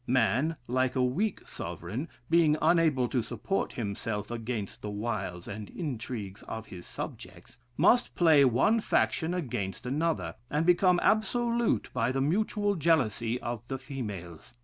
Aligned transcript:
Man, 0.07 0.55
like 0.67 0.95
a 0.95 1.03
weak 1.03 1.45
sovereign, 1.47 2.09
being 2.27 2.57
unable 2.59 3.07
to 3.09 3.21
support 3.21 3.73
himself 3.73 4.31
against 4.31 4.81
the 4.81 4.89
wiles 4.89 5.47
and 5.47 5.69
intrigues 5.69 6.41
of 6.47 6.65
his 6.65 6.87
subjects, 6.87 7.59
must 7.77 8.15
play 8.15 8.43
one 8.43 8.79
faction 8.79 9.35
against 9.35 9.85
another, 9.85 10.33
and 10.49 10.65
become 10.65 10.99
absolute 11.03 11.91
by 11.93 12.11
the 12.11 12.19
mutual 12.19 12.73
jealousy 12.73 13.39
of 13.41 13.61
the 13.67 13.77
females. 13.77 14.55